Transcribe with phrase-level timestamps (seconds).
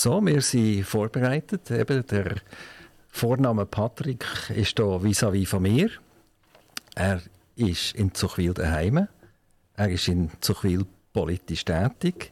[0.00, 1.72] So, wir sind vorbereitet.
[1.72, 2.36] Eben der
[3.08, 4.24] Vorname Patrick
[4.54, 5.90] ist hier vis-à-vis von mir.
[6.94, 7.20] Er
[7.56, 9.08] ist in Zuchwil daheim.
[9.74, 12.30] Er ist in Zuchwil politisch tätig.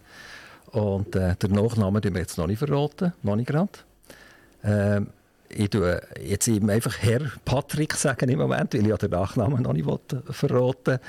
[0.67, 3.73] Und äh, der Nachname den wir jetzt noch nicht verraten, noch nicht gerade.
[4.63, 5.09] Ähm,
[5.49, 9.63] ich tue jetzt eben einfach Herr Patrick sagen im Moment, weil ich ja den Nachnamen
[9.63, 9.89] noch nicht
[10.31, 11.01] verraten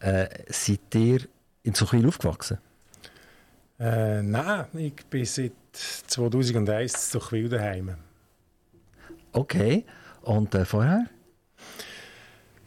[0.00, 1.20] äh, Seid ihr
[1.62, 2.58] in Zuchwil aufgewachsen?
[3.78, 7.96] Äh, nein, ich bin seit 2001 zu Zuchwil daheim.
[9.32, 9.84] Okay,
[10.22, 11.06] und äh, vorher?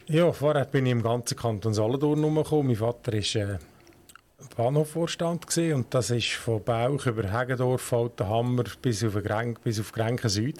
[0.06, 2.68] Ja, vorher bin ich im ganzen Kanton Solothurn herumgekommen.
[2.68, 3.58] Mein Vater war äh,
[4.56, 10.28] Bahnhofvorstand und das ist von Bauch über Hegendorf, Altenhammer bis auf, Grenk, bis auf Grenken
[10.28, 10.58] Süd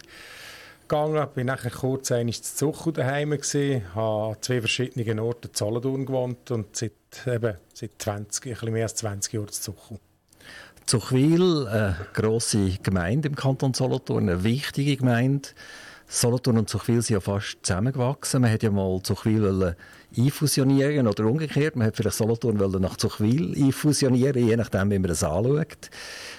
[0.88, 1.26] gegangen.
[1.34, 6.06] Bin nachher kurz einmal zu Zuchel daheim gewesen, habe an zwei verschiedenen Orten in Solothurn
[6.06, 6.92] gewohnt und seit,
[7.26, 9.98] eben, seit 20, ein bisschen mehr als 20 Jahren zu Zuchel.
[10.88, 15.50] Zuchwil, eine grosse Gemeinde im Kanton Solothurn, eine wichtige Gemeinde.
[16.06, 18.40] Solothurn und Zuchwil sind ja fast zusammengewachsen.
[18.40, 19.76] Man hätte ja mal Zuchwil
[20.16, 21.76] einfusionieren oder umgekehrt.
[21.76, 25.90] Man hätte vielleicht Solothurn nach Zuchwil einfusionieren, je nachdem, wie man das anschaut.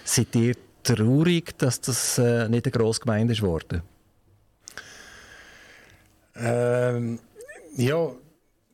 [0.04, 3.84] Seid ihr traurig, dass das äh, nicht eine grosse Gemeinde ist geworden?
[6.36, 7.20] Ähm,
[7.76, 8.14] ja,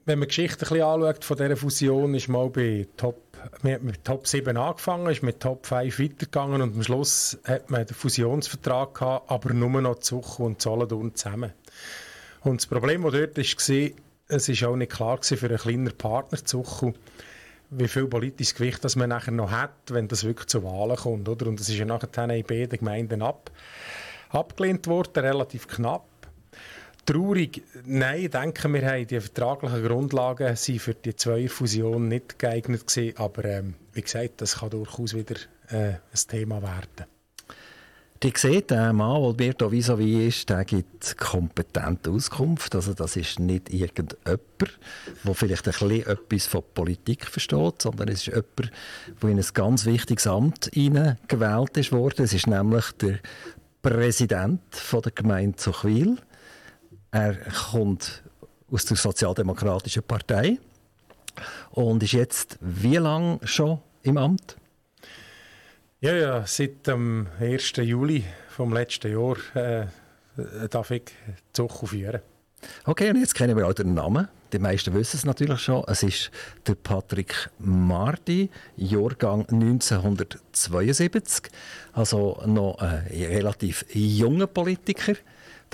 [0.05, 3.21] wenn man die Geschichte ein bisschen anschaut von dieser Fusion, ist mal bei Top,
[3.63, 7.85] wir mit Top 7 angefangen, ist mit Top 5 weitergegangen und am Schluss hat man
[7.85, 11.53] den Fusionsvertrag gehabt, aber nur noch Zuch und Solothurn zusammen.
[12.41, 13.89] Und das Problem, das dort war,
[14.27, 16.93] es ist auch nicht klar für einen kleinen Partner Zuchu,
[17.71, 21.27] wie viel politisches Gewicht das man nachher noch hat, wenn das wirklich zu Wahlen kommt.
[21.27, 21.47] Oder?
[21.47, 23.49] Und es ist ja nachher in beiden Gemeinden ab,
[24.29, 26.05] abgelehnt worden, relativ knapp.
[27.05, 33.15] Traurig, nein, denke wir haben die vertraglichen Grundlagen sind für die Zweierfusion nicht geeignet gewesen,
[33.17, 35.35] aber ähm, wie gesagt, das kann durchaus wieder
[35.69, 37.05] äh, ein Thema werden.
[38.23, 42.73] Die sieht, der Mann, der Alberto vis-à-vis ist, der gibt kompetente Auskunft.
[42.73, 48.25] Also das ist nicht irgendjemand, der vielleicht ein bisschen etwas von Politik versteht, sondern es
[48.25, 48.71] ist jemand,
[49.21, 52.25] der in ein ganz wichtiges Amt gewählt worden.
[52.25, 53.19] Es ist nämlich der
[53.83, 56.17] Präsident von der Gemeinde Zuchwil.
[57.15, 57.37] Er
[57.71, 58.23] kommt
[58.69, 60.59] aus der Sozialdemokratischen Partei
[61.71, 64.57] und ist jetzt wie lange schon im Amt?
[66.01, 67.71] Ja, ja, seit dem 1.
[67.77, 69.85] Juli vom letzten Jahr äh,
[70.69, 71.03] darf ich
[71.53, 72.19] Zucht führen.
[72.83, 74.27] Okay, und jetzt kennen wir auch den Namen.
[74.51, 75.85] Die meisten wissen es natürlich schon.
[75.87, 76.31] Es ist
[76.67, 81.49] der Patrick Marti, Jahrgang 1972.
[81.93, 85.13] Also noch ein relativ junger Politiker.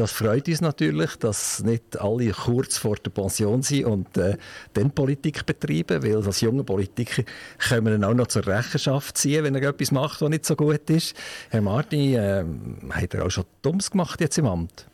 [0.01, 4.35] Das freut uns natürlich, dass nicht alle kurz vor der Pension sind und äh,
[4.73, 7.21] dann Politik betreiben, weil als junge Politiker
[7.59, 10.89] können wir auch noch zur Rechenschaft ziehen, wenn er etwas macht, was nicht so gut
[10.89, 11.15] ist.
[11.51, 12.43] Herr Martin, äh,
[12.89, 14.87] hat er auch schon Dummes gemacht jetzt im Amt?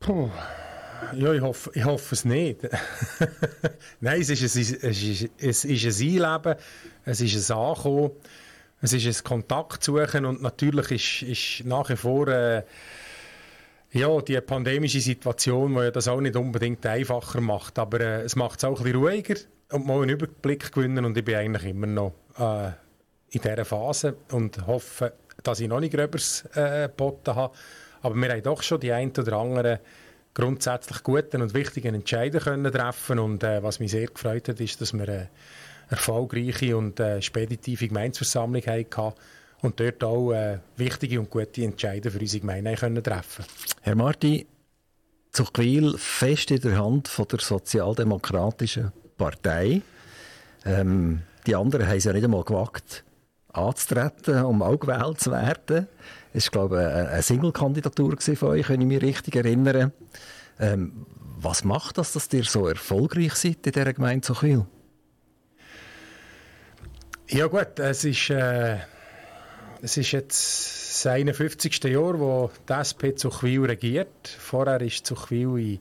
[0.00, 0.28] Puh.
[1.16, 2.60] Ja, ich hoffe, ich hoffe es nicht.
[4.00, 6.56] Nein, es ist, ein, es, ist, es ist ein Einleben,
[7.06, 8.10] es ist ein Ankommen.
[8.84, 12.64] Es ist ein Kontakt suchen und natürlich ist, ist nach wie vor äh,
[13.92, 18.36] ja, die pandemische Situation, die ja das auch nicht unbedingt einfacher macht, aber äh, es
[18.36, 19.36] macht es auch ein bisschen ruhiger
[19.72, 22.72] und mal einen Überblick gewinnen und ich bin eigentlich immer noch äh,
[23.30, 27.56] in dieser Phase und hoffe, dass ich noch nicht gröberes äh, geboten habe,
[28.02, 29.78] aber wir haben doch schon die ein oder anderen
[30.34, 34.78] grundsätzlich guten und wichtigen Entscheidungen können treffen und äh, was mich sehr gefreut hat, ist,
[34.82, 35.26] dass wir äh,
[35.88, 39.14] erfolgreiche und äh, speditive Gemeinsversammlung hatten
[39.62, 43.44] und dort auch äh, wichtige und gute Entscheidungen für unsere Gemeinde können treffen
[43.82, 44.46] Herr Marti,
[45.32, 49.82] Zuchwil fest in der Hand von der Sozialdemokratischen Partei.
[50.64, 53.04] Ähm, die anderen haben es ja nicht einmal gewagt,
[53.52, 55.88] anzutreten, um auch gewählt zu werden.
[56.32, 59.92] Es war, glaube ich, eine Single-Kandidatur von euch, wenn ich mich richtig erinnere.
[60.58, 61.06] Ähm,
[61.40, 64.66] was macht das, dass ihr so erfolgreich seid in dieser Gemeinde Zuchwil?
[67.34, 68.76] Ja gut, es ist, äh,
[69.82, 71.82] es ist jetzt das 51.
[71.82, 74.28] Jahr, wo die SP Zuchwil regiert.
[74.38, 75.80] Vorher war Zuchwil in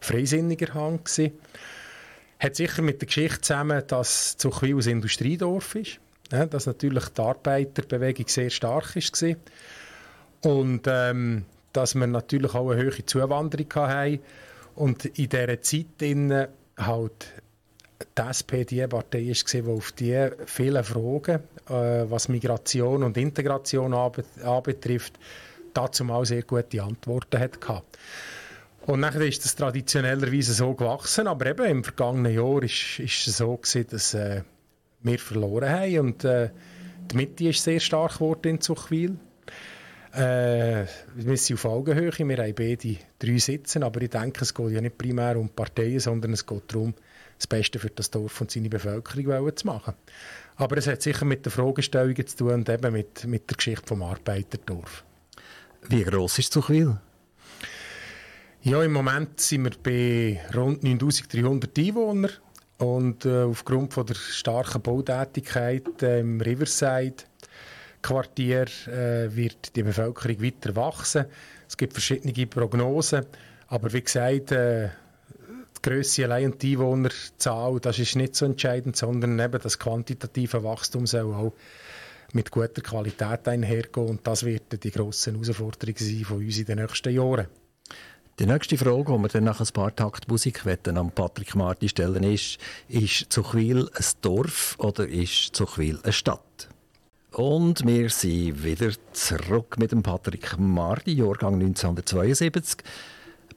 [0.00, 1.06] freisinniger Hand.
[1.06, 1.32] Gewesen.
[2.38, 5.98] Hat sicher mit der Geschichte zusammen, dass Zuchwil ein Industriedorf ist.
[6.30, 9.36] Ja, dass natürlich die Arbeiterbewegung sehr stark war.
[10.42, 14.20] Und ähm, dass wir natürlich auch eine hohe Zuwanderung hatten.
[14.76, 17.32] Und in dieser Zeit halt
[18.16, 23.94] die SP die Partei ist, die auf die vielen Fragen, äh, was Migration und Integration
[23.94, 25.18] anbetrifft,
[25.72, 27.58] dazu mal sehr gute Antworten hat
[28.86, 33.38] Und nachher ist das traditionellerweise so gewachsen, aber eben im vergangenen Jahr ist, ist es
[33.38, 34.42] so gewesen, dass äh,
[35.02, 36.50] wir verloren haben und äh,
[37.10, 39.16] die Mitte ist sehr stark geworden in Zuchwil.
[40.14, 40.86] Äh,
[41.16, 44.80] wir sind auf Augenhöhe, wir haben beide drei Sitzen, aber ich denke, es geht ja
[44.80, 46.94] nicht primär um Parteien, sondern es geht darum,
[47.38, 49.94] das Beste für das Dorf und seine Bevölkerung zu machen.
[50.56, 53.86] Aber es hat sicher mit den Fragestellungen zu tun und eben mit, mit der Geschichte
[53.86, 55.04] vom Arbeiterdorf.
[55.88, 56.96] Wie gross ist Zuchwil?
[58.62, 62.30] Ja, im Moment sind wir bei rund 9300 Einwohnern
[62.78, 67.24] und äh, aufgrund von der starken Bautätigkeit äh, im Riverside
[68.00, 71.26] Quartier äh, wird die Bevölkerung weiter wachsen.
[71.68, 73.26] Es gibt verschiedene Prognosen,
[73.68, 74.54] aber wie gesagt,
[75.84, 81.06] Grösse allein und die Einwohnerzahl, das ist nicht so entscheidend, sondern eben das quantitative Wachstum
[81.06, 81.52] soll auch
[82.32, 86.78] mit guter Qualität einhergehen und das wird die grosse Herausforderung sein von uns in den
[86.78, 87.48] nächsten Jahren.
[88.38, 92.24] Die nächste Frage, die wir dann nach ein paar Takt Musik an Patrick Marti stellen,
[92.24, 92.58] ist,
[92.88, 96.68] ist Zuchwil ein Dorf oder ist Zuchwil eine Stadt?
[97.30, 102.78] Und wir sind wieder zurück mit dem Patrick Mardi, Jahrgang 1972,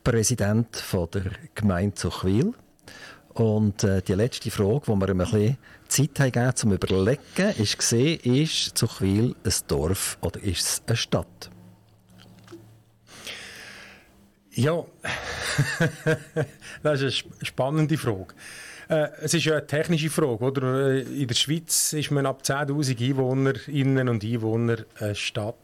[0.07, 1.23] Präsident von der
[1.53, 2.53] Gemeinde Zuchwil.
[3.33, 5.57] Und äh, die letzte Frage, die wir ein bisschen
[5.89, 7.21] Zeit gegeben, zum Überlegen,
[7.57, 11.49] ist gesehen, ist Zuchwil ein Dorf oder ist es eine Stadt?
[14.51, 14.85] Ja,
[16.83, 18.33] das ist eine spannende Frage.
[18.87, 20.41] Äh, es ist ja eine technische Frage.
[20.41, 20.87] Oder?
[20.87, 25.55] Äh, in der Schweiz ist man ab 10.000 Einwohnerinnen und Einwohner eine Stadt.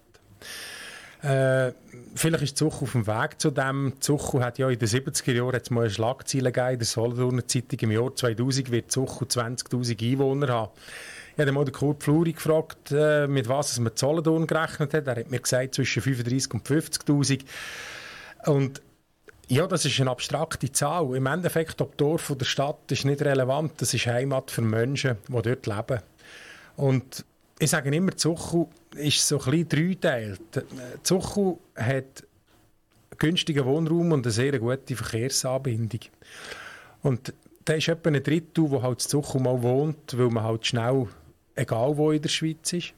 [1.23, 1.71] Äh,
[2.15, 3.93] vielleicht ist Zuchu auf dem Weg zu dem.
[4.01, 6.73] Zuchu hat ja in den 70er Jahren jetzt mal eine Schlagzeile gegeben.
[6.73, 10.71] In der Solothurner Zeitung im Jahr 2000 wird Zuchu 20.000 Einwohner haben.
[11.35, 15.07] Ich habe mal den Kurt Fluri gefragt, äh, mit was man Solothurn gerechnet hat.
[15.07, 17.41] Er hat mir gesagt, zwischen 35.000 und 50.000.
[18.45, 18.81] Und
[19.47, 21.15] ja, das ist eine abstrakte Zahl.
[21.15, 23.73] Im Endeffekt, ob Dorf oder Stadt, ist nicht relevant.
[23.77, 26.01] Das ist Heimat für Menschen, die dort leben.
[26.75, 27.25] Und
[27.59, 30.65] ich sage immer, Zuchu ist so ein bisschen dreiteilt.
[31.03, 32.23] Zuchu hat
[33.17, 36.01] günstigen Wohnraum und eine sehr gute Verkehrsanbindung.
[37.01, 37.33] Und
[37.65, 41.07] da ist etwa ein Drittel, wo halt Zuchu mal wohnt, weil man halt schnell,
[41.55, 42.93] egal wo in der Schweiz ist,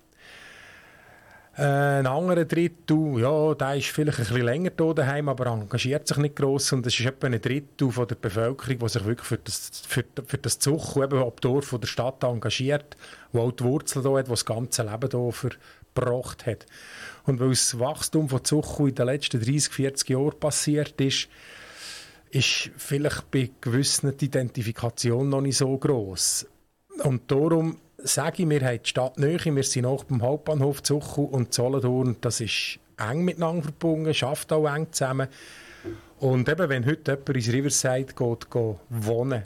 [1.58, 6.06] äh, ein anderer Drittel, ja, der ist vielleicht ein bisschen länger hier daheim, aber engagiert
[6.06, 9.28] sich nicht gross und es ist etwa ein Drittel von der Bevölkerung, die sich wirklich
[9.28, 12.98] für das, für, für das Zuch, eben ob Dorf oder Stadt engagiert,
[13.32, 15.52] wo auch die Wurzeln hier hat, die das ganze Leben hier
[15.96, 16.66] verbracht hat.
[17.26, 21.28] Und weil das Wachstum von Zuchu in den letzten 30, 40 Jahren passiert ist,
[22.30, 26.46] ist vielleicht bei gewissen die Identifikation noch nicht so gross.
[27.04, 31.24] Und darum sage ich, wir haben die Stadt näher, wir sind auch beim Hauptbahnhof Zuchu
[31.24, 35.28] und Solothurn, das ist eng miteinander verbunden, schafft auch eng zusammen.
[36.20, 39.44] Und eben, wenn heute jemand ins Riverside geht, geht wohnen,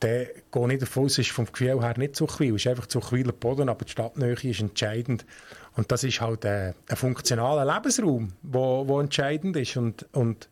[0.00, 3.32] dann gehe nicht davon aus, ist vom Gefühl her nicht Zuchwil, es ist einfach Zuchwiler
[3.32, 5.24] Boden, aber die Stadtnähe ist entscheidend.
[5.76, 9.76] Und das ist halt ein, ein funktionaler Lebensraum, wo, wo entscheidend ist.
[9.76, 10.48] Und, und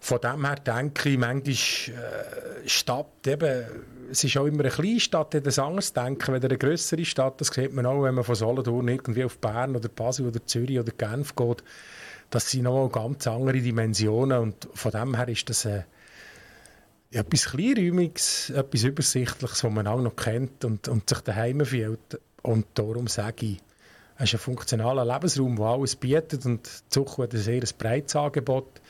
[0.00, 3.64] von dem her denke ich, manchmal äh, Stadt, eben,
[4.10, 7.40] es ist auch immer eine kleine Stadt, die das anders denken, wenn eine größere Stadt,
[7.40, 10.80] das sieht man auch, wenn man von Solothurn irgendwie auf Bern oder Basel oder Zürich
[10.80, 11.62] oder Genf geht,
[12.30, 15.82] das sind noch ganz andere Dimensionen und von dem her ist das äh,
[17.12, 22.20] etwas Kleinräumiges, etwas Übersichtliches, was man auch noch kennt und, und sich daheim fühlt.
[22.42, 23.58] Und darum sage ich,
[24.16, 28.80] es ist ein funktionaler Lebensraum, der alles bietet und Zucht hat ein sehr breites Angebot.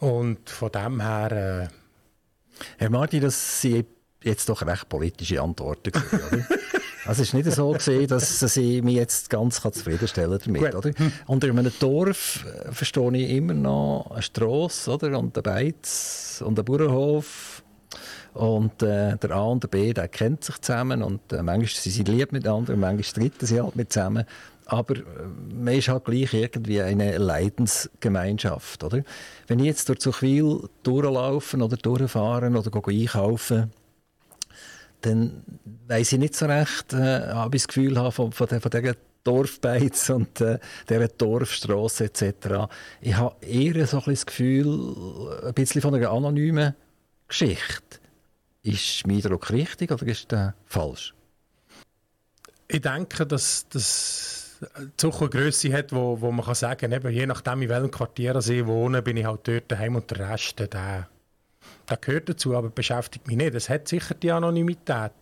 [0.00, 1.70] Und von dem her...
[1.70, 3.86] Äh, Herr Martin, das sind
[4.22, 6.46] jetzt doch recht politische Antworten gewesen, oder?
[7.08, 10.90] Also es ist nicht so gesehen, dass sie mich jetzt ganz zufriedenstellen damit, oder?
[11.26, 15.18] Unter einem Dorf äh, verstehe ich immer noch eine Strasse, oder?
[15.18, 17.62] Und ein Beiz und ein Bauernhof.
[18.34, 21.92] Und äh, der A und der B, der kennt sich zusammen und äh, manchmal sind
[21.92, 24.26] sie lieb miteinander, manchmal streiten sie halt mit zusammen.
[24.66, 25.02] Aber äh,
[25.50, 29.02] man ist halt gleich irgendwie eine Leidensgemeinschaft, oder?
[29.46, 33.72] Wenn ich jetzt durch Zuchwil durchlaufen oder durchfahren oder einkaufen
[35.02, 35.44] dann
[35.86, 38.94] weiß ich nicht so recht, äh, habe ich das Gefühl habe von, von, von dieser
[39.24, 42.70] Dorfbeiz und äh, dieser Dorfstrasse etc.
[43.00, 46.74] Ich habe eher so ein das Gefühl, ein bisschen von einer anonymen
[47.26, 47.98] Geschichte.
[48.62, 51.14] Ist mein Eindruck richtig oder ist der falsch?
[52.68, 54.58] Ich denke, dass das
[54.98, 59.02] Grösse hat, wo, wo man kann sagen kann, je nachdem, in welchem Quartier ich wohne,
[59.02, 61.08] bin ich halt dort daheim und der Rest, der
[61.88, 63.54] das gehört dazu, aber beschäftigt mich nicht.
[63.54, 65.12] Es hat sicher die Anonymität,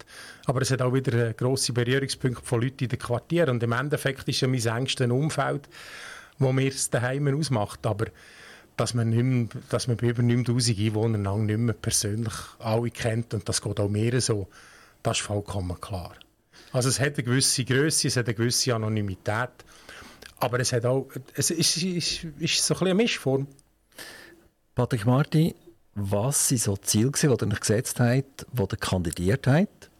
[0.46, 4.28] aber es hat auch wieder grosse Berührungspunkte von Leuten in den Quartieren und im Endeffekt
[4.28, 5.68] ist ja mein engstes Umfeld,
[6.38, 8.06] wo mir es daheim ausmacht, aber
[8.76, 13.32] dass man, nicht mehr, dass man bei über 9000 Einwohnern nicht mehr persönlich alle kennt
[13.32, 14.48] und das geht auch mehr so,
[15.04, 16.14] das ist vollkommen klar.
[16.72, 19.50] Also es hat eine gewisse Größe, es hat eine gewisse Anonymität,
[20.38, 23.46] aber es hat auch, es ist, ist, ist so ein bisschen eine Mischform.
[24.74, 25.54] Patrick Marti,
[25.96, 29.90] was waren so die Ziele, die ihr euch gesetzt habt, wo ihr kandidiert habt?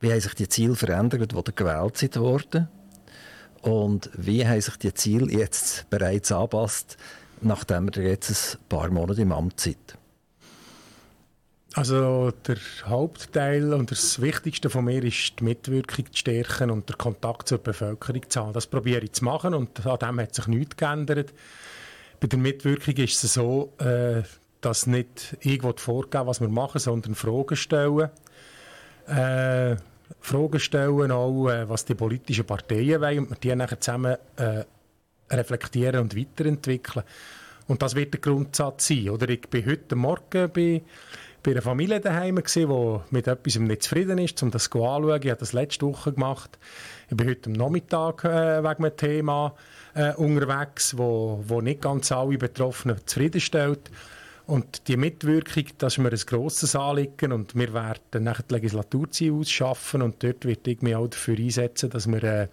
[0.00, 2.68] Wie haben sich die Ziele verändert, wo ihr gewählt seid worden?
[3.60, 6.96] Und wie haben sich die Ziele jetzt bereits angepasst,
[7.42, 9.76] nachdem ihr jetzt ein paar Monate im Amt seid?
[11.74, 16.96] Also der Hauptteil und das Wichtigste von mir ist die Mitwirkung zu stärken und den
[16.96, 18.52] Kontakt zur Bevölkerung zu haben.
[18.54, 21.34] Das probiere ich zu machen und an dem hat sich nichts geändert.
[22.20, 24.22] Bei der Mitwirkung ist es so, äh,
[24.60, 28.10] dass nicht ich vorgeben was wir machen, sondern Fragen stellen.
[29.06, 29.76] Äh,
[30.20, 34.64] Fragen stellen auch, äh, was die politischen Parteien wollen und die dann zusammen äh,
[35.30, 37.04] reflektieren und weiterentwickeln.
[37.66, 39.10] Und das wird der Grundsatz sein.
[39.10, 40.82] Oder ich bin heute Morgen bei,
[41.42, 45.22] bei einer Familie daheim die mit etwas nicht zufrieden ist, um das anzuschauen.
[45.22, 46.58] Ich habe das letzte Woche gemacht.
[47.10, 49.54] Ich bin heute am Nachmittag äh, wegen einem Thema
[49.94, 53.90] äh, unterwegs, wo, wo nicht ganz alle Betroffenen zufriedenstellt.
[54.48, 59.34] Und die Mitwirkung, das ist mir ein grosses Anliegen und wir werden nachher die Legislaturziele
[59.34, 62.48] ausschaffen und dort werde ich mich auch dafür einsetzen, dass wir äh,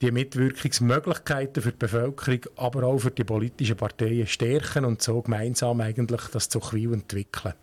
[0.00, 5.80] die Mitwirkungsmöglichkeiten für die Bevölkerung, aber auch für die politischen Parteien stärken und so gemeinsam
[5.80, 7.54] eigentlich das zu Zuchwil entwickeln.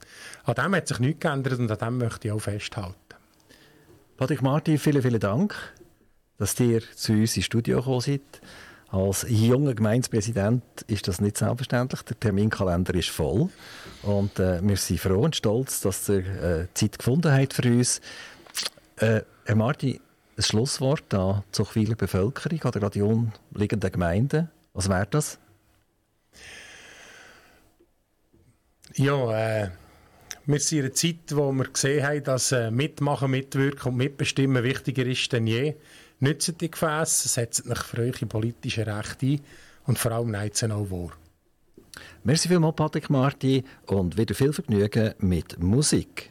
[0.44, 2.96] An dem hat sich nichts geändert und an dem möchte ich auch festhalten.
[4.18, 5.56] Patrick Martin, vielen, vielen Dank,
[6.38, 8.42] dass ihr zu uns ins Studio gekommen seid.
[8.92, 12.02] Als junger Gemeindepräsident ist das nicht selbstverständlich.
[12.02, 13.50] Der Terminkalender ist voll.
[14.04, 18.02] Und äh, wir sind froh und stolz, dass ihr äh, Zeit gefunden habt für uns.
[18.98, 20.02] Äh, Herr Marti,
[20.36, 24.50] ein Schlusswort an zur vielen Bevölkerung oder an die umliegenden Gemeinden.
[24.74, 25.40] Was wäre das?
[28.96, 29.70] Ja, äh,
[30.46, 34.66] wir sind in einer Zeit, wo wir gesehen haben, dass äh, Mitmachen, Mitwirken und Mitbestimmen
[34.66, 35.76] wichtiger ist denn je.
[36.22, 39.42] Nützt die Gefäße, setzt euch für eure politischen Rechte ein
[39.86, 41.14] und vor allem neizt sie auch vor.
[42.24, 46.31] Merci vielmals, Patrick Marti, und wieder viel Vergnügen mit Musik.